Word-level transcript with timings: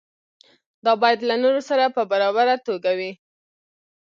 دا 0.85 0.91
باید 1.01 1.19
له 1.29 1.35
نورو 1.43 1.61
سره 1.69 1.93
په 1.95 2.01
برابره 2.11 2.55
توګه 2.67 2.91
وي. 2.97 3.11